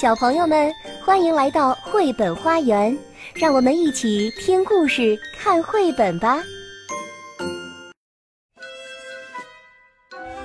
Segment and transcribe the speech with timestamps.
[0.00, 0.72] 小朋友们，
[1.04, 2.96] 欢迎来到绘本花园，
[3.34, 6.38] 让我们一起听故事、看绘本吧。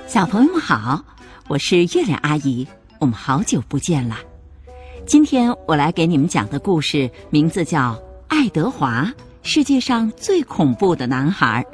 [0.08, 1.04] 小朋友们好，
[1.46, 2.66] 我是月亮阿姨，
[2.98, 4.16] 我们好久不见了。
[5.06, 7.92] 今天我来给你们讲的故事名字叫
[8.26, 9.08] 《爱德华：
[9.44, 11.64] 世界上最恐怖的男孩》。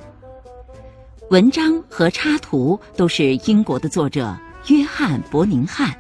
[1.30, 4.36] 文章和插图都是英国的作者
[4.66, 5.90] 约翰·伯宁汉。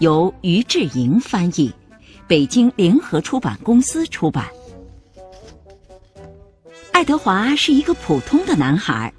[0.00, 1.70] 由于志莹翻译，
[2.26, 4.46] 北京联合出版公司出版。
[6.90, 9.12] 爱德华是一个普通的男孩，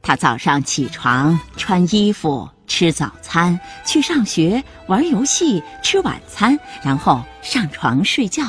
[0.00, 8.42] 他早上起床、穿衣服、吃早餐、去上学、玩游戏、吃晚餐，然后上床睡觉。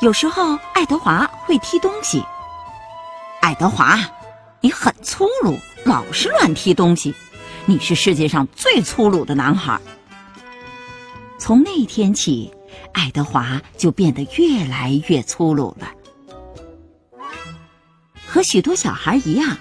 [0.00, 2.20] 有时候，爱德华会踢东西。
[3.40, 3.96] 爱德华，
[4.60, 7.14] 你很粗鲁，老是乱踢东西，
[7.66, 9.80] 你是世界上最粗鲁的男孩。
[11.44, 12.50] 从那天起，
[12.94, 15.92] 爱德华就变得越来越粗鲁了。
[18.26, 19.54] 和许多小孩一样，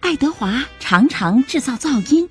[0.00, 2.26] 爱德华常常制造噪音。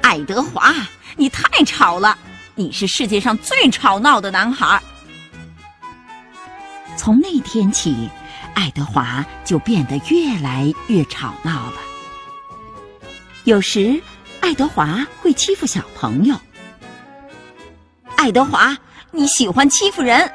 [0.00, 0.74] 爱德华，
[1.16, 2.18] 你太吵了！
[2.56, 4.82] 你是世界上最吵闹的男孩。
[6.96, 8.08] 从那天起，
[8.54, 11.76] 爱德华就变得越来越吵闹了。
[13.44, 14.02] 有时，
[14.40, 16.36] 爱德华会欺负小朋友。
[18.18, 18.76] 爱德华，
[19.12, 20.28] 你喜欢欺负人，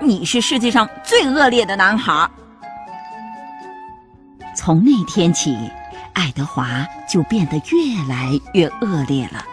[0.00, 2.28] 你是世界上最恶劣的男孩。
[4.56, 5.56] 从那天起，
[6.14, 9.46] 爱德华就变得越来越恶劣了。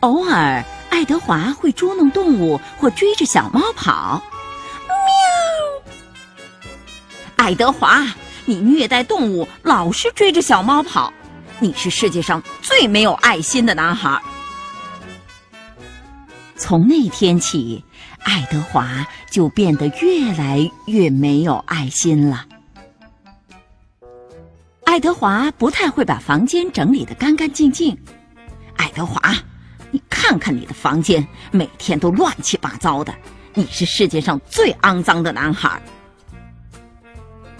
[0.00, 4.22] 偶尔，爱德华会捉弄动物或追着小猫跑。
[4.86, 6.64] 喵！
[7.34, 8.06] 爱德华，
[8.44, 11.12] 你虐待动物，老是追着小猫跑，
[11.58, 14.22] 你是世界上最没有爱心的男孩。
[16.72, 17.84] 从那天起，
[18.20, 22.46] 爱德华就变得越来越没有爱心了。
[24.84, 27.94] 爱德华不太会把房间整理的干干净净。
[28.76, 29.20] 爱德华，
[29.90, 33.14] 你看看你的房间，每天都乱七八糟的，
[33.52, 35.78] 你是世界上最肮脏的男孩。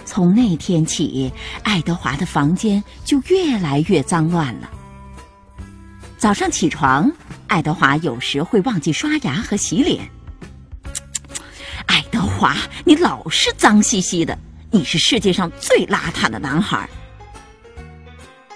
[0.07, 1.31] 从那天起，
[1.65, 4.71] 爱德华的房间就越来越脏乱了。
[6.17, 7.13] 早上起床。
[7.53, 10.09] 爱德华有时会忘记刷牙和洗脸。
[11.85, 14.39] 爱德华，你老是脏兮兮的，
[14.71, 16.89] 你是世界上最邋遢的男孩。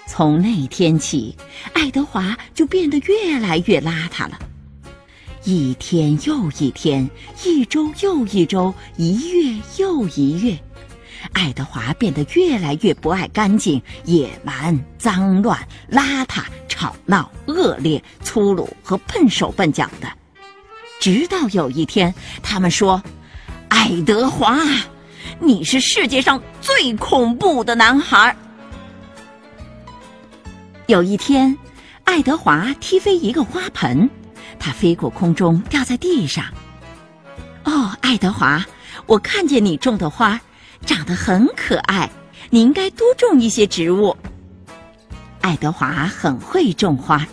[0.07, 1.37] 从那天起，
[1.73, 4.39] 爱德华就变得越来越邋遢了。
[5.43, 7.07] 一天又一天，
[7.45, 10.57] 一周又一周，一月又一月，
[11.37, 15.55] 爱德华变得越来越不爱干净、野蛮、脏乱、
[15.87, 16.41] 邋遢。
[16.67, 20.07] 吵闹、恶劣、粗鲁和笨手笨脚的，
[20.99, 23.01] 直到有一天，他们说
[23.69, 24.59] ：“爱德华，
[25.39, 28.35] 你是世界上最恐怖的男孩。”
[30.87, 31.55] 有一天，
[32.03, 34.09] 爱德华踢飞一个花盆，
[34.59, 36.45] 它飞过空中，掉在地上。
[37.63, 38.63] 哦，爱德华，
[39.05, 40.39] 我看见你种的花
[40.85, 42.09] 长得很可爱，
[42.49, 44.15] 你应该多种一些植物。
[45.41, 47.25] 爱德华很会种花，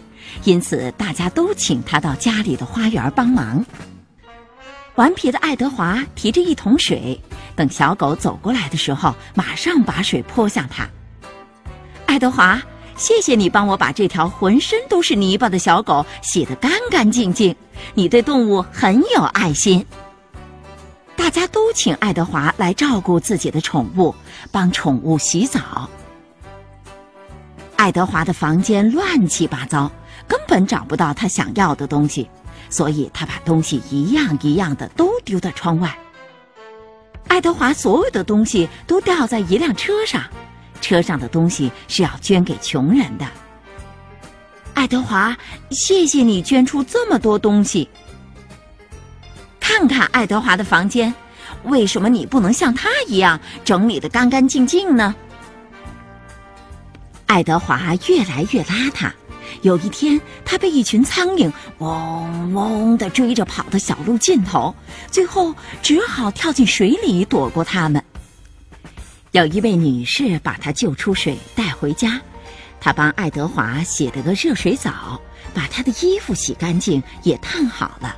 [0.44, 3.64] 因此大家都请他到家里的花园帮忙。
[4.96, 7.20] 顽皮的爱德华提着一桶水，
[7.56, 10.88] 等小狗走过来的时候，马上把水泼向他。
[12.06, 12.62] 爱德华，
[12.96, 17.54] 谢谢你帮我把这条浑身都是泥巴的小狗洗得干干净净。
[17.94, 19.84] 你对动物很有爱心。
[21.16, 24.14] 大家都请爱德华来照顾自己的宠物，
[24.52, 25.88] 帮宠物洗澡。
[27.76, 29.90] 爱德华的房间乱七八糟，
[30.28, 32.28] 根本找不到他想要的东西，
[32.70, 35.96] 所以他把东西一样一样的都丢到窗外。
[37.26, 40.22] 爱德华所有的东西都掉在一辆车上，
[40.80, 43.26] 车上的东西是要捐给穷人的。
[44.74, 45.36] 爱德华，
[45.70, 47.88] 谢谢你捐出这么多东西。
[49.76, 51.12] 看看爱德华的房间，
[51.64, 55.12] 为什么你不能像他一样整理的干干净净呢？
[57.26, 59.10] 爱德华越来越邋遢。
[59.62, 64.72] 有一天，他被一群苍蝇嗡嗡的追着跑到小路尽头，
[65.10, 68.00] 最后只好跳进水里躲过他们。
[69.32, 72.20] 有一位女士把他救出水，带回家。
[72.78, 75.20] 她帮爱德华洗了个热水澡，
[75.52, 78.14] 把他的衣服洗干净，也烫好了，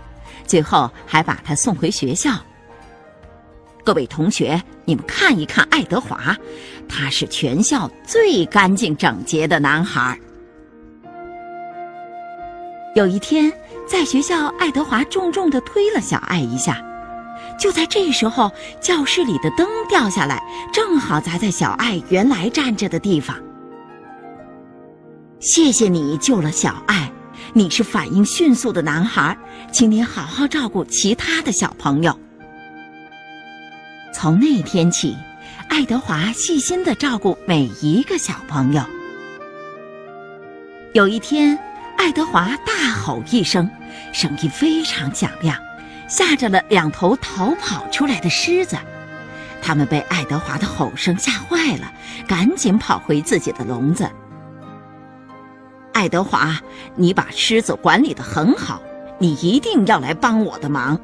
[0.47, 2.33] 最后还把他送回学校。
[3.85, 6.37] 各位同学，你们看一看爱德华，
[6.89, 10.19] 他是全校最干净整洁的男孩。
[12.95, 13.53] 有一天，
[13.87, 16.83] 在学校，爱德华重重的推了小爱一下。
[17.59, 18.51] 就在这时候，
[18.81, 23.37] 教室里的灯掉下来，正好砸在小爱原来站着的地方。
[25.39, 27.06] 谢谢你救了小爱，
[27.57, 29.35] 你是反应迅速的男孩，
[29.73, 32.21] 请你好好照顾其他的小朋友。
[34.13, 35.17] 从那天起，
[35.71, 38.83] 爱德华细心的照顾每一个小朋友。
[40.93, 41.59] 有一天，
[41.97, 43.71] 爱德华大吼一声，
[44.13, 45.57] 声音非常响亮。
[46.09, 48.77] 吓着了两头逃跑出来的狮子，
[49.63, 51.91] 他们被爱德华的吼声吓坏了，
[52.29, 54.07] 赶紧跑回自己的笼子。
[55.97, 56.61] 爱德华，
[56.95, 58.83] 你把狮子管理的很好，
[59.19, 61.01] 你一定要来帮我的忙。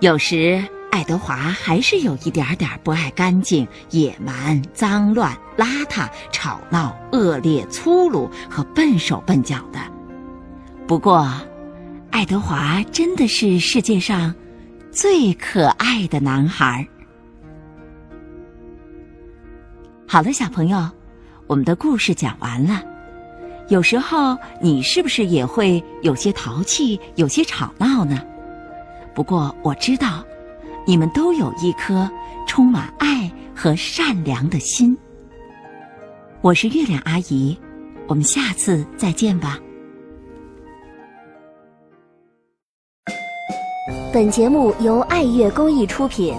[0.00, 9.78] 有时，爱德华还是有一点点不爱干净、野蛮、脏乱、邋遢、吵闹、恶劣、粗鲁和笨手笨脚的。
[10.86, 11.30] 不过，
[12.10, 14.34] 爱德华真的是世界上
[14.90, 16.88] 最可爱的男孩。
[20.08, 20.88] 好了，小朋友，
[21.46, 22.82] 我们的故事讲完了。
[23.68, 28.20] 有时候你是不是也会有些淘气、有些吵闹呢？
[29.14, 30.22] 不过我知道，
[30.86, 32.10] 你们都有一颗
[32.46, 34.96] 充满爱和善良的心。
[36.42, 37.58] 我是月亮阿姨，
[38.06, 39.58] 我们下次再见吧。
[44.12, 46.34] 本节目由爱乐公益出品。